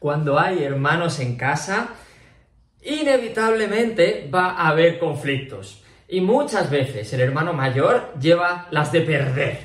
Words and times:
cuando 0.00 0.38
hay 0.38 0.64
hermanos 0.64 1.20
en 1.20 1.36
casa, 1.36 1.90
inevitablemente 2.82 4.28
va 4.34 4.52
a 4.52 4.68
haber 4.68 4.98
conflictos. 4.98 5.84
Y 6.08 6.22
muchas 6.22 6.70
veces 6.70 7.12
el 7.12 7.20
hermano 7.20 7.52
mayor 7.52 8.14
lleva 8.18 8.66
las 8.70 8.90
de 8.92 9.02
perder. 9.02 9.58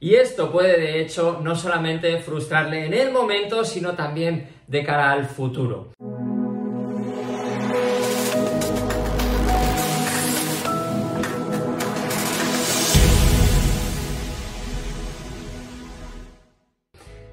Y 0.00 0.16
esto 0.16 0.50
puede 0.50 0.78
de 0.80 1.00
hecho 1.00 1.40
no 1.40 1.54
solamente 1.54 2.18
frustrarle 2.18 2.84
en 2.84 2.94
el 2.94 3.12
momento, 3.12 3.64
sino 3.64 3.92
también 3.92 4.48
de 4.66 4.82
cara 4.82 5.12
al 5.12 5.26
futuro. 5.26 5.92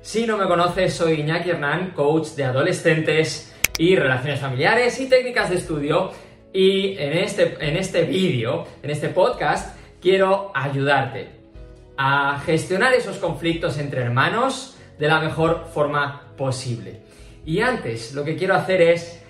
Si 0.07 0.25
no 0.25 0.37
me 0.37 0.47
conoces, 0.47 0.93
soy 0.93 1.19
Iñaki 1.19 1.49
Hernán, 1.49 1.91
coach 1.91 2.27
de 2.29 2.45
adolescentes 2.45 3.53
y 3.77 3.97
relaciones 3.97 4.39
familiares 4.39 5.01
y 5.01 5.09
técnicas 5.09 5.49
de 5.49 5.57
estudio. 5.57 6.11
Y 6.53 6.97
en 6.97 7.11
este, 7.11 7.57
en 7.59 7.75
este 7.75 8.03
vídeo, 8.03 8.65
en 8.81 8.89
este 8.89 9.09
podcast, 9.09 9.77
quiero 10.01 10.53
ayudarte 10.55 11.27
a 11.97 12.39
gestionar 12.45 12.93
esos 12.93 13.17
conflictos 13.17 13.77
entre 13.79 13.99
hermanos 13.99 14.77
de 14.97 15.09
la 15.09 15.19
mejor 15.19 15.67
forma 15.73 16.31
posible. 16.37 17.01
Y 17.45 17.59
antes, 17.59 18.13
lo 18.13 18.23
que 18.23 18.37
quiero 18.37 18.55
hacer 18.55 18.81
es 18.81 19.21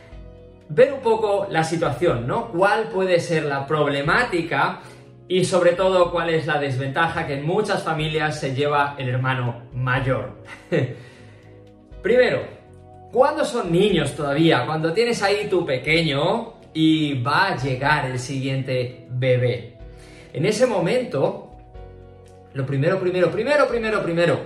ver 0.69 0.93
un 0.93 0.99
poco 0.99 1.47
la 1.49 1.63
situación, 1.63 2.27
¿no? 2.27 2.49
¿Cuál 2.49 2.89
puede 2.89 3.19
ser 3.19 3.45
la 3.45 3.65
problemática 3.65 4.81
y 5.27 5.43
sobre 5.45 5.73
todo 5.73 6.11
cuál 6.11 6.29
es 6.29 6.47
la 6.47 6.59
desventaja 6.59 7.27
que 7.27 7.35
en 7.35 7.45
muchas 7.45 7.83
familias 7.83 8.39
se 8.39 8.55
lleva 8.55 8.95
el 8.97 9.09
hermano 9.09 9.63
mayor? 9.73 10.43
Primero, 12.01 12.41
cuando 13.11 13.43
son 13.43 13.71
niños 13.71 14.15
todavía, 14.15 14.65
cuando 14.65 14.93
tienes 14.93 15.21
ahí 15.23 15.47
tu 15.49 15.65
pequeño 15.65 16.53
y 16.73 17.21
va 17.21 17.47
a 17.47 17.57
llegar 17.57 18.05
el 18.05 18.19
siguiente 18.19 19.07
bebé. 19.09 19.77
En 20.33 20.45
ese 20.45 20.67
momento, 20.67 21.51
lo 22.53 22.65
primero, 22.65 22.99
primero, 22.99 23.31
primero, 23.31 23.67
primero, 23.67 24.03
primero 24.03 24.39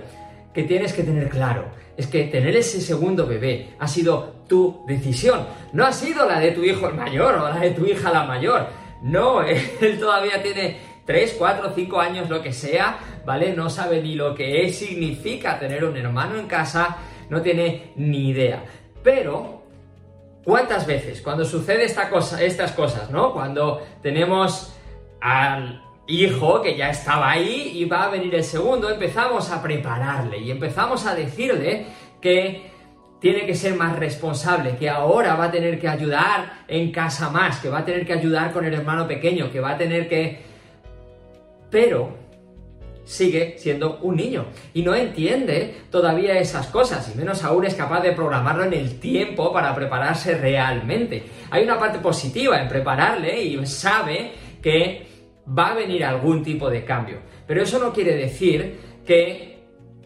que 0.54 0.62
tienes 0.62 0.92
que 0.92 1.02
tener 1.02 1.28
claro 1.28 1.66
es 1.96 2.06
que 2.06 2.24
tener 2.24 2.56
ese 2.56 2.80
segundo 2.80 3.26
bebé 3.26 3.74
ha 3.78 3.86
sido 3.86 4.42
tu 4.48 4.82
decisión, 4.86 5.46
no 5.72 5.84
ha 5.84 5.92
sido 5.92 6.26
la 6.26 6.40
de 6.40 6.52
tu 6.52 6.62
hijo 6.62 6.88
el 6.88 6.94
mayor 6.94 7.34
o 7.34 7.48
la 7.48 7.58
de 7.58 7.70
tu 7.70 7.84
hija 7.86 8.10
la 8.10 8.24
mayor. 8.24 8.66
No, 9.02 9.42
él 9.42 9.98
todavía 9.98 10.42
tiene 10.42 10.78
3, 11.04 11.36
4, 11.38 11.72
5 11.74 12.00
años, 12.00 12.30
lo 12.30 12.42
que 12.42 12.52
sea, 12.52 12.98
¿vale? 13.26 13.54
No 13.54 13.68
sabe 13.68 14.00
ni 14.00 14.14
lo 14.14 14.34
que 14.34 14.72
significa 14.72 15.58
tener 15.58 15.84
un 15.84 15.96
hermano 15.96 16.38
en 16.38 16.46
casa, 16.46 16.96
no 17.28 17.42
tiene 17.42 17.92
ni 17.96 18.28
idea. 18.28 18.64
Pero, 19.02 19.62
¿cuántas 20.44 20.86
veces 20.86 21.20
cuando 21.20 21.44
sucede 21.44 21.84
esta 21.84 22.08
cosa, 22.08 22.42
estas 22.42 22.72
cosas, 22.72 23.10
¿no? 23.10 23.32
Cuando 23.32 23.82
tenemos 24.00 24.74
al 25.20 25.82
hijo 26.06 26.62
que 26.62 26.76
ya 26.76 26.90
estaba 26.90 27.30
ahí 27.30 27.72
y 27.74 27.84
va 27.84 28.04
a 28.04 28.10
venir 28.10 28.34
el 28.34 28.44
segundo, 28.44 28.90
empezamos 28.90 29.50
a 29.50 29.62
prepararle 29.62 30.38
y 30.38 30.50
empezamos 30.50 31.06
a 31.06 31.14
decirle 31.14 31.86
que 32.20 32.71
tiene 33.22 33.46
que 33.46 33.54
ser 33.54 33.76
más 33.76 33.96
responsable, 33.96 34.76
que 34.76 34.90
ahora 34.90 35.36
va 35.36 35.44
a 35.44 35.50
tener 35.52 35.78
que 35.78 35.88
ayudar 35.88 36.64
en 36.66 36.90
casa 36.90 37.30
más, 37.30 37.60
que 37.60 37.68
va 37.68 37.78
a 37.78 37.84
tener 37.84 38.04
que 38.04 38.12
ayudar 38.12 38.52
con 38.52 38.64
el 38.64 38.74
hermano 38.74 39.06
pequeño, 39.06 39.50
que 39.50 39.60
va 39.60 39.70
a 39.70 39.78
tener 39.78 40.08
que... 40.08 40.40
Pero 41.70 42.18
sigue 43.04 43.54
siendo 43.58 43.98
un 44.02 44.16
niño 44.16 44.46
y 44.74 44.82
no 44.82 44.94
entiende 44.94 45.82
todavía 45.90 46.38
esas 46.38 46.66
cosas 46.66 47.10
y 47.12 47.18
menos 47.18 47.42
aún 47.44 47.64
es 47.64 47.74
capaz 47.74 48.00
de 48.00 48.12
programarlo 48.12 48.64
en 48.64 48.74
el 48.74 48.98
tiempo 48.98 49.52
para 49.52 49.74
prepararse 49.74 50.36
realmente. 50.36 51.22
Hay 51.50 51.62
una 51.62 51.78
parte 51.78 52.00
positiva 52.00 52.60
en 52.60 52.68
prepararle 52.68 53.40
y 53.40 53.66
sabe 53.66 54.32
que 54.60 55.06
va 55.46 55.70
a 55.70 55.74
venir 55.74 56.04
algún 56.04 56.42
tipo 56.42 56.68
de 56.68 56.84
cambio. 56.84 57.18
Pero 57.46 57.62
eso 57.62 57.78
no 57.78 57.92
quiere 57.92 58.16
decir 58.16 58.78
que 59.06 59.51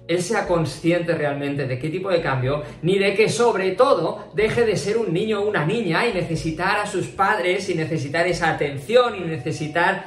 él 0.08 0.22
sea 0.22 0.46
consciente 0.46 1.14
realmente 1.14 1.66
de 1.66 1.78
qué 1.78 1.88
tipo 1.88 2.10
de 2.10 2.20
cambio, 2.20 2.62
ni 2.82 2.98
de 2.98 3.14
que 3.14 3.28
sobre 3.28 3.72
todo 3.72 4.30
deje 4.34 4.64
de 4.64 4.76
ser 4.76 4.98
un 4.98 5.12
niño 5.12 5.40
o 5.40 5.48
una 5.48 5.64
niña 5.64 6.06
y 6.06 6.12
necesitar 6.12 6.78
a 6.78 6.86
sus 6.86 7.06
padres 7.06 7.68
y 7.68 7.74
necesitar 7.74 8.26
esa 8.26 8.50
atención 8.50 9.16
y 9.16 9.20
necesitar 9.20 10.04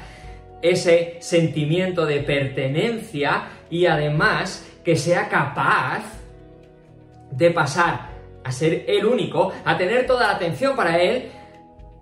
ese 0.61 1.17
sentimiento 1.19 2.05
de 2.05 2.19
pertenencia 2.21 3.49
y 3.69 3.85
además 3.85 4.65
que 4.83 4.95
sea 4.95 5.29
capaz 5.29 6.03
de 7.31 7.51
pasar 7.51 8.09
a 8.43 8.51
ser 8.51 8.85
el 8.87 9.05
único, 9.05 9.51
a 9.65 9.77
tener 9.77 10.07
toda 10.07 10.27
la 10.27 10.35
atención 10.35 10.75
para 10.75 10.99
él 10.99 11.29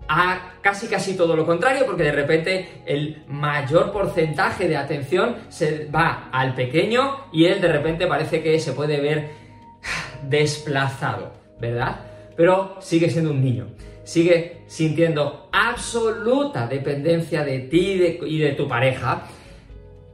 a 0.08 0.47
casi 0.68 0.86
casi 0.86 1.16
todo 1.16 1.34
lo 1.34 1.46
contrario, 1.46 1.86
porque 1.86 2.02
de 2.02 2.12
repente 2.12 2.82
el 2.84 3.22
mayor 3.26 3.90
porcentaje 3.90 4.68
de 4.68 4.76
atención 4.76 5.36
se 5.48 5.86
va 5.86 6.28
al 6.30 6.54
pequeño 6.54 7.24
y 7.32 7.46
él 7.46 7.62
de 7.62 7.72
repente 7.72 8.06
parece 8.06 8.42
que 8.42 8.60
se 8.60 8.72
puede 8.72 9.00
ver 9.00 9.30
desplazado, 10.28 11.32
¿verdad? 11.58 12.00
Pero 12.36 12.76
sigue 12.80 13.08
siendo 13.08 13.30
un 13.30 13.42
niño, 13.42 13.68
sigue 14.04 14.64
sintiendo 14.66 15.48
absoluta 15.52 16.66
dependencia 16.66 17.44
de 17.44 17.60
ti 17.60 17.98
y 18.26 18.38
de, 18.38 18.52
tu 18.52 18.68
pareja. 18.68 19.22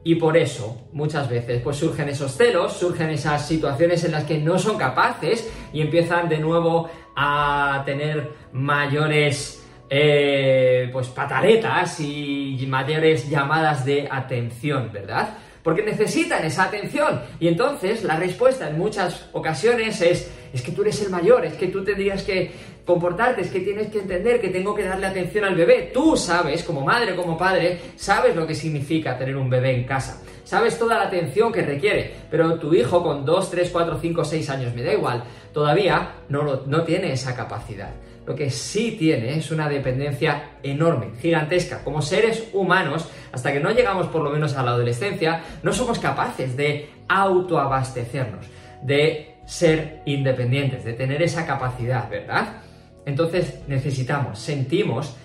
Y 0.05 0.15
por 0.15 0.37
eso, 0.37 0.87
muchas 0.93 1.29
veces, 1.29 1.61
pues 1.61 1.75
surgen 1.75 2.07
esos 2.07 2.31
celos, 2.31 2.71
surgen 2.71 3.09
esas 3.09 3.45
situaciones 3.45 4.05
en 4.05 4.13
las 4.13 4.23
que 4.23 4.37
no 4.37 4.57
son 4.57 4.77
capaces 4.77 5.51
y 5.73 5.81
empiezan 5.81 6.29
de 6.29 6.37
nuevo 6.37 6.89
a 7.13 7.83
tener 7.85 8.31
mayores 8.53 9.64
eh, 9.89 10.89
pues 10.91 11.07
pataletas 11.07 11.99
y 11.99 12.65
mayores 12.67 13.29
llamadas 13.29 13.85
de 13.85 14.07
atención, 14.09 14.89
¿verdad? 14.91 15.37
Porque 15.63 15.81
necesitan 15.81 16.45
esa 16.45 16.65
atención. 16.65 17.21
Y 17.39 17.47
entonces 17.47 18.03
la 18.03 18.17
respuesta 18.17 18.69
en 18.69 18.77
muchas 18.77 19.29
ocasiones 19.33 19.99
es, 20.01 20.31
es 20.53 20.61
que 20.61 20.71
tú 20.71 20.83
eres 20.83 21.01
el 21.01 21.09
mayor, 21.09 21.43
es 21.43 21.53
que 21.53 21.67
tú 21.67 21.83
tendrías 21.83 22.21
que 22.23 22.51
comportarte, 22.85 23.41
es 23.41 23.49
que 23.49 23.61
tienes 23.61 23.87
que 23.87 23.99
entender 23.99 24.39
que 24.39 24.49
tengo 24.49 24.75
que 24.75 24.83
darle 24.83 25.07
atención 25.07 25.43
al 25.43 25.55
bebé. 25.55 25.89
Tú 25.91 26.15
sabes, 26.15 26.63
como 26.63 26.81
madre, 26.81 27.15
como 27.15 27.35
padre, 27.35 27.79
sabes 27.95 28.35
lo 28.35 28.45
que 28.45 28.53
significa 28.53 29.17
tener 29.17 29.35
un 29.35 29.49
bebé 29.49 29.75
en 29.75 29.85
casa. 29.85 30.21
Sabes 30.43 30.77
toda 30.77 30.99
la 30.99 31.05
atención 31.05 31.51
que 31.51 31.63
requiere, 31.63 32.13
pero 32.29 32.59
tu 32.59 32.71
hijo 32.75 33.01
con 33.01 33.25
2, 33.25 33.49
3, 33.49 33.69
4, 33.71 33.97
5, 33.99 34.23
6 34.23 34.49
años, 34.51 34.75
me 34.75 34.83
da 34.83 34.93
igual, 34.93 35.23
todavía 35.51 36.17
no, 36.29 36.61
no 36.67 36.83
tiene 36.83 37.13
esa 37.13 37.35
capacidad 37.35 37.89
lo 38.25 38.35
que 38.35 38.49
sí 38.49 38.95
tiene 38.97 39.37
es 39.37 39.51
una 39.51 39.69
dependencia 39.69 40.51
enorme, 40.63 41.11
gigantesca. 41.21 41.83
Como 41.83 42.01
seres 42.01 42.49
humanos, 42.53 43.09
hasta 43.31 43.53
que 43.53 43.59
no 43.59 43.71
llegamos 43.71 44.07
por 44.07 44.23
lo 44.23 44.31
menos 44.31 44.55
a 44.55 44.63
la 44.63 44.71
adolescencia, 44.71 45.41
no 45.61 45.73
somos 45.73 45.99
capaces 45.99 46.57
de 46.57 46.89
autoabastecernos, 47.07 48.47
de 48.81 49.35
ser 49.45 50.01
independientes, 50.05 50.83
de 50.83 50.93
tener 50.93 51.21
esa 51.21 51.45
capacidad, 51.45 52.09
¿verdad? 52.09 52.63
Entonces 53.05 53.59
necesitamos, 53.67 54.39
sentimos 54.39 55.15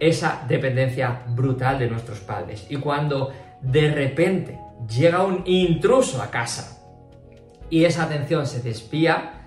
esa 0.00 0.44
dependencia 0.48 1.22
brutal 1.28 1.78
de 1.78 1.88
nuestros 1.88 2.18
padres. 2.18 2.66
Y 2.68 2.76
cuando 2.76 3.32
de 3.60 3.94
repente 3.94 4.58
llega 4.88 5.22
un 5.22 5.44
intruso 5.46 6.20
a 6.20 6.30
casa 6.30 6.82
y 7.70 7.84
esa 7.84 8.02
atención 8.02 8.46
se 8.46 8.60
despía, 8.60 9.41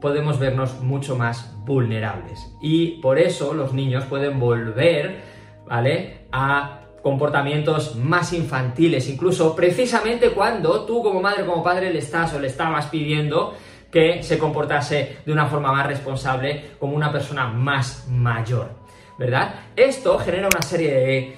podemos 0.00 0.38
vernos 0.38 0.80
mucho 0.80 1.16
más 1.16 1.54
vulnerables. 1.64 2.54
Y 2.60 3.00
por 3.00 3.18
eso 3.18 3.54
los 3.54 3.72
niños 3.72 4.04
pueden 4.04 4.40
volver, 4.40 5.22
¿vale? 5.66 6.26
A 6.32 6.80
comportamientos 7.02 7.96
más 7.96 8.32
infantiles, 8.32 9.08
incluso 9.08 9.56
precisamente 9.56 10.30
cuando 10.30 10.84
tú 10.84 11.02
como 11.02 11.20
madre, 11.20 11.46
como 11.46 11.62
padre 11.62 11.92
le 11.92 11.98
estás 11.98 12.34
o 12.34 12.40
le 12.40 12.48
estabas 12.48 12.86
pidiendo 12.86 13.54
que 13.90 14.22
se 14.22 14.38
comportase 14.38 15.18
de 15.24 15.32
una 15.32 15.46
forma 15.46 15.72
más 15.72 15.86
responsable 15.86 16.72
como 16.78 16.94
una 16.94 17.10
persona 17.10 17.48
más 17.48 18.06
mayor, 18.08 18.70
¿verdad? 19.18 19.54
Esto 19.74 20.18
genera 20.18 20.48
una 20.52 20.62
serie 20.62 20.92
de 20.92 21.36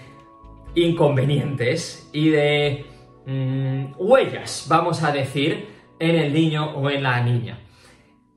inconvenientes 0.74 2.08
y 2.12 2.30
de 2.30 2.86
mm, 3.26 3.94
huellas, 3.98 4.66
vamos 4.68 5.02
a 5.02 5.12
decir, 5.12 5.68
en 5.98 6.16
el 6.16 6.32
niño 6.32 6.72
o 6.76 6.90
en 6.90 7.02
la 7.02 7.20
niña. 7.22 7.58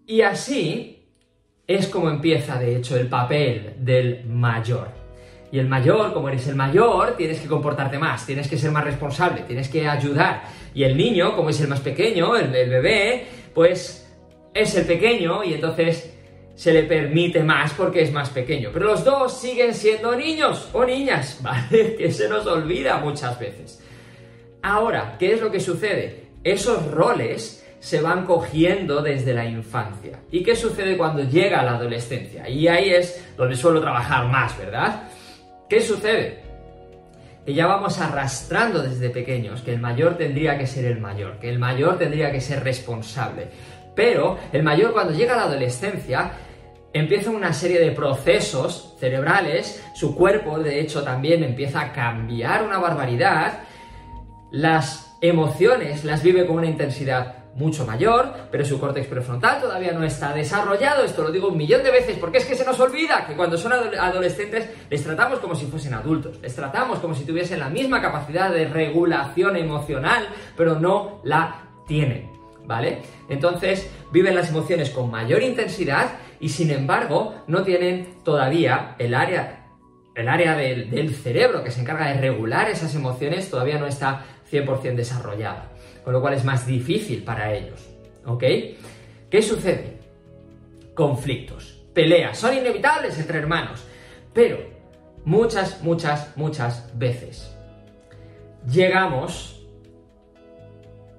Y 0.08 0.22
así 0.22 0.96
es 1.68 1.88
como 1.88 2.10
empieza, 2.10 2.60
de 2.60 2.76
hecho, 2.76 2.96
el 2.96 3.08
papel 3.08 3.74
del 3.80 4.26
mayor. 4.26 4.90
Y 5.52 5.60
el 5.60 5.68
mayor, 5.68 6.14
como 6.14 6.30
eres 6.30 6.48
el 6.48 6.56
mayor, 6.56 7.16
tienes 7.18 7.40
que 7.40 7.48
comportarte 7.48 7.98
más, 7.98 8.26
tienes 8.26 8.48
que 8.48 8.58
ser 8.58 8.72
más 8.72 8.84
responsable, 8.84 9.42
tienes 9.48 9.70
que 9.70 9.88
ayudar. 9.88 10.44
Y 10.74 10.84
el 10.84 10.98
niño, 10.98 11.36
como 11.36 11.50
es 11.50 11.60
el 11.62 11.68
más 11.68 11.80
pequeño, 11.80 12.36
el, 12.36 12.50
bebé, 12.50 13.26
pues 13.54 14.08
es 14.54 14.76
el 14.76 14.86
pequeño 14.86 15.44
y 15.44 15.54
entonces 15.54 16.12
se 16.56 16.74
le 16.74 16.84
permite 16.84 17.44
más 17.44 17.74
porque 17.74 18.02
es 18.02 18.12
más 18.12 18.30
pequeño. 18.30 18.70
Pero 18.74 18.88
los 18.88 19.04
dos 19.04 19.40
siguen 19.40 19.74
siendo 19.74 20.16
niños 20.16 20.70
o 20.74 20.86
niñas, 20.86 21.40
¿vale? 21.42 21.96
Que 21.96 22.12
se 22.12 22.30
nos 22.30 22.46
olvida 22.46 22.98
muchas 22.98 23.40
veces. 23.40 23.82
Ahora, 24.62 25.16
¿qué 25.18 25.34
es 25.34 25.42
lo 25.42 25.52
que 25.52 25.60
sucede? 25.60 26.26
Esos 26.44 26.92
roles 26.92 27.65
se 27.86 28.02
van 28.02 28.26
cogiendo 28.26 29.04
desde 29.04 29.32
la 29.32 29.46
infancia. 29.46 30.18
¿Y 30.32 30.42
qué 30.42 30.56
sucede 30.56 30.98
cuando 30.98 31.22
llega 31.22 31.62
la 31.62 31.76
adolescencia? 31.76 32.50
Y 32.50 32.68
ahí 32.68 32.90
es 32.90 33.24
donde 33.38 33.56
suelo 33.56 33.80
trabajar 33.80 34.28
más, 34.28 34.58
¿verdad? 34.58 35.04
¿Qué 35.70 35.80
sucede? 35.82 36.40
Que 37.46 37.54
ya 37.54 37.68
vamos 37.68 38.02
arrastrando 38.02 38.82
desde 38.82 39.12
pequeños 39.12 39.62
que 39.62 39.72
el 39.72 39.80
mayor 39.80 40.18
tendría 40.18 40.58
que 40.58 40.66
ser 40.66 40.86
el 40.86 41.00
mayor, 41.00 41.38
que 41.38 41.48
el 41.48 41.60
mayor 41.60 42.00
tendría 42.00 42.32
que 42.32 42.42
ser 42.42 42.64
responsable. 42.64 43.50
Pero 43.94 44.40
el 44.52 44.64
mayor 44.64 44.92
cuando 44.92 45.14
llega 45.14 45.36
a 45.36 45.38
la 45.38 45.44
adolescencia 45.44 46.32
empieza 46.92 47.30
una 47.30 47.54
serie 47.54 47.80
de 47.80 47.92
procesos 47.92 48.96
cerebrales, 49.00 49.86
su 49.94 50.16
cuerpo 50.16 50.58
de 50.58 50.80
hecho 50.80 51.04
también 51.04 51.44
empieza 51.44 51.82
a 51.82 51.94
cambiar 51.94 52.64
una 52.64 52.80
barbaridad, 52.80 53.60
las 54.52 55.16
emociones 55.22 56.04
las 56.04 56.24
vive 56.24 56.48
con 56.48 56.56
una 56.56 56.68
intensidad 56.68 57.45
mucho 57.56 57.86
mayor, 57.86 58.34
pero 58.52 58.66
su 58.66 58.80
córtex 58.80 59.08
prefrontal 59.08 59.62
todavía 59.62 59.94
no 59.94 60.04
está 60.04 60.34
desarrollado. 60.34 61.04
Esto 61.04 61.24
lo 61.24 61.32
digo 61.32 61.48
un 61.48 61.58
millón 61.58 61.84
de 61.84 61.92
veces 61.92 62.18
porque 62.20 62.38
es 62.40 62.46
que 62.46 62.56
se 62.56 62.66
nos 62.66 62.80
olvida 62.80 63.26
que 63.26 63.34
cuando 63.34 63.58
son 63.58 63.72
adolescentes 63.74 64.70
les 64.90 65.04
tratamos 65.04 65.40
como 65.40 65.56
si 65.56 65.66
fuesen 65.66 65.94
adultos, 65.94 66.38
les 66.42 66.54
tratamos 66.54 67.00
como 67.00 67.16
si 67.16 67.24
tuviesen 67.24 67.60
la 67.60 67.70
misma 67.70 68.02
capacidad 68.02 68.52
de 68.52 68.68
regulación 68.68 69.56
emocional, 69.56 70.28
pero 70.56 70.80
no 70.80 71.22
la 71.24 71.64
tienen, 71.88 72.30
¿vale? 72.66 73.02
Entonces 73.30 73.90
viven 74.12 74.36
las 74.36 74.50
emociones 74.50 74.90
con 74.90 75.10
mayor 75.10 75.42
intensidad 75.42 76.10
y 76.42 76.50
sin 76.50 76.72
embargo 76.72 77.36
no 77.48 77.64
tienen 77.64 78.18
todavía 78.24 78.96
el 79.00 79.16
área 79.16 79.62
el 80.14 80.30
área 80.30 80.56
del, 80.56 80.90
del 80.90 81.14
cerebro 81.14 81.62
que 81.62 81.72
se 81.72 81.82
encarga 81.82 82.08
de 82.08 82.22
regular 82.22 82.70
esas 82.70 82.96
emociones 82.96 83.50
todavía 83.50 83.78
no 83.78 83.86
está 83.86 84.24
100% 84.50 84.96
desarrollada 84.96 85.75
con 86.06 86.14
lo 86.14 86.22
cual 86.22 86.36
es 86.36 86.46
más 86.46 86.68
difícil 86.68 87.24
para 87.24 87.52
ellos. 87.52 87.84
¿Ok? 88.26 88.44
¿Qué 89.30 89.42
sucede? 89.42 90.00
Conflictos, 90.94 91.84
peleas, 91.94 92.38
son 92.38 92.56
inevitables 92.56 93.20
entre 93.20 93.40
hermanos, 93.40 93.84
pero 94.32 94.60
muchas, 95.26 95.82
muchas, 95.82 96.32
muchas 96.38 96.98
veces 96.98 97.52
llegamos 98.72 99.62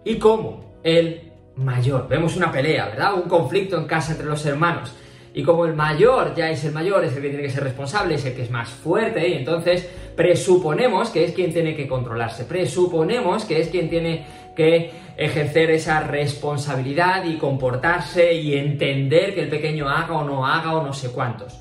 y 0.04 0.18
como 0.18 0.78
el 0.82 1.32
mayor, 1.56 2.08
vemos 2.08 2.36
una 2.36 2.50
pelea, 2.52 2.86
¿verdad? 2.86 3.14
Un 3.14 3.28
conflicto 3.28 3.76
en 3.76 3.86
casa 3.86 4.12
entre 4.12 4.26
los 4.26 4.46
hermanos. 4.46 4.94
Y 5.36 5.42
como 5.42 5.66
el 5.66 5.74
mayor 5.74 6.34
ya 6.34 6.50
es 6.50 6.64
el 6.64 6.72
mayor, 6.72 7.04
es 7.04 7.14
el 7.14 7.20
que 7.20 7.28
tiene 7.28 7.42
que 7.42 7.50
ser 7.50 7.62
responsable, 7.62 8.14
es 8.14 8.24
el 8.24 8.34
que 8.34 8.40
es 8.40 8.50
más 8.50 8.70
fuerte, 8.70 9.28
y 9.28 9.34
entonces 9.34 9.86
presuponemos 10.16 11.10
que 11.10 11.26
es 11.26 11.32
quien 11.32 11.52
tiene 11.52 11.76
que 11.76 11.86
controlarse, 11.86 12.46
presuponemos 12.46 13.44
que 13.44 13.60
es 13.60 13.68
quien 13.68 13.90
tiene 13.90 14.24
que 14.56 14.92
ejercer 15.14 15.70
esa 15.72 16.00
responsabilidad 16.00 17.26
y 17.26 17.36
comportarse 17.36 18.32
y 18.32 18.54
entender 18.54 19.34
que 19.34 19.42
el 19.42 19.50
pequeño 19.50 19.90
haga 19.90 20.14
o 20.14 20.24
no 20.24 20.46
haga 20.46 20.74
o 20.74 20.82
no 20.82 20.94
sé 20.94 21.10
cuántos. 21.10 21.60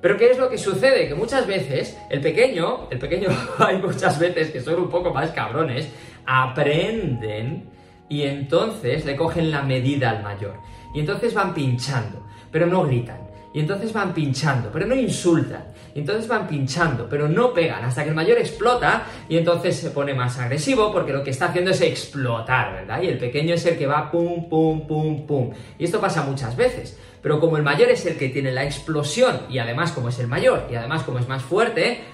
Pero 0.00 0.16
¿qué 0.16 0.30
es 0.30 0.38
lo 0.38 0.48
que 0.48 0.56
sucede? 0.56 1.08
Que 1.08 1.16
muchas 1.16 1.48
veces 1.48 1.98
el 2.08 2.20
pequeño, 2.20 2.86
el 2.88 3.00
pequeño 3.00 3.30
hay 3.58 3.78
muchas 3.78 4.16
veces 4.20 4.52
que 4.52 4.60
son 4.60 4.76
un 4.76 4.88
poco 4.88 5.12
más 5.12 5.32
cabrones, 5.32 5.88
aprenden 6.24 7.68
y 8.08 8.22
entonces 8.22 9.04
le 9.04 9.16
cogen 9.16 9.50
la 9.50 9.62
medida 9.62 10.10
al 10.10 10.22
mayor. 10.22 10.54
Y 10.94 11.00
entonces 11.00 11.34
van 11.34 11.52
pinchando, 11.52 12.30
pero 12.50 12.66
no 12.66 12.84
gritan. 12.84 13.30
Y 13.52 13.60
entonces 13.60 13.92
van 13.92 14.14
pinchando, 14.14 14.70
pero 14.72 14.86
no 14.86 14.94
insultan. 14.94 15.64
Y 15.92 16.00
entonces 16.00 16.28
van 16.28 16.46
pinchando, 16.46 17.08
pero 17.08 17.28
no 17.28 17.52
pegan, 17.52 17.84
hasta 17.84 18.04
que 18.04 18.10
el 18.10 18.14
mayor 18.14 18.38
explota 18.38 19.04
y 19.28 19.36
entonces 19.36 19.76
se 19.76 19.90
pone 19.90 20.14
más 20.14 20.38
agresivo 20.38 20.92
porque 20.92 21.12
lo 21.12 21.24
que 21.24 21.30
está 21.30 21.46
haciendo 21.46 21.72
es 21.72 21.80
explotar, 21.80 22.72
¿verdad? 22.72 23.02
Y 23.02 23.08
el 23.08 23.18
pequeño 23.18 23.54
es 23.54 23.66
el 23.66 23.76
que 23.76 23.88
va 23.88 24.08
pum, 24.10 24.48
pum, 24.48 24.86
pum, 24.86 25.26
pum. 25.26 25.50
Y 25.78 25.84
esto 25.84 26.00
pasa 26.00 26.22
muchas 26.22 26.56
veces. 26.56 26.96
Pero 27.22 27.40
como 27.40 27.56
el 27.56 27.64
mayor 27.64 27.90
es 27.90 28.06
el 28.06 28.16
que 28.16 28.28
tiene 28.28 28.52
la 28.52 28.64
explosión 28.64 29.40
y 29.50 29.58
además 29.58 29.92
como 29.92 30.08
es 30.08 30.18
el 30.20 30.28
mayor 30.28 30.68
y 30.70 30.76
además 30.76 31.02
como 31.02 31.18
es 31.18 31.28
más 31.28 31.42
fuerte, 31.42 32.04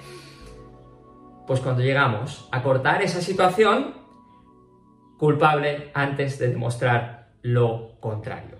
pues 1.45 1.61
cuando 1.61 1.81
llegamos 1.81 2.49
a 2.51 2.61
cortar 2.61 3.01
esa 3.03 3.21
situación, 3.21 3.93
culpable 5.17 5.91
antes 5.93 6.39
de 6.39 6.49
demostrar 6.49 7.29
lo 7.41 7.99
contrario. 7.99 8.56